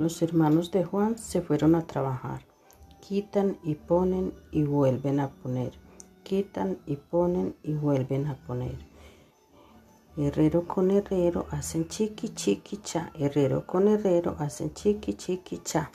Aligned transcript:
Los 0.00 0.22
hermanos 0.22 0.70
de 0.70 0.82
Juan 0.82 1.18
se 1.18 1.42
fueron 1.42 1.74
a 1.74 1.86
trabajar. 1.86 2.46
Quitan 3.06 3.58
y 3.62 3.74
ponen 3.74 4.32
y 4.50 4.62
vuelven 4.62 5.20
a 5.20 5.28
poner. 5.28 5.72
Quitan 6.22 6.78
y 6.86 6.96
ponen 6.96 7.54
y 7.62 7.74
vuelven 7.74 8.26
a 8.26 8.34
poner. 8.34 8.78
Herrero 10.16 10.66
con 10.66 10.90
herrero 10.90 11.44
hacen 11.50 11.86
chiqui 11.86 12.30
chiqui 12.30 12.78
cha. 12.78 13.12
Herrero 13.14 13.66
con 13.66 13.88
herrero 13.88 14.36
hacen 14.38 14.72
chiqui 14.72 15.12
chiqui 15.12 15.58
cha. 15.58 15.90